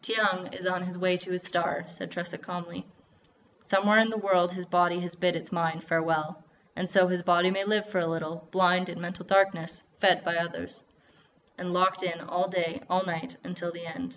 [0.00, 2.86] "Tiyang is on his way to his star," said Tressa calmly.
[3.60, 6.42] "Somewhere in the world his body has bid its mind farewell....
[6.74, 10.36] And so his body may live for a little, blind, in mental darkness, fed by
[10.36, 10.84] others,
[11.58, 14.16] and locked in all day, all night, until the end."